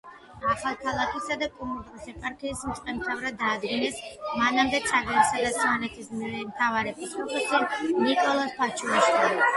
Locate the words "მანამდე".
4.41-4.81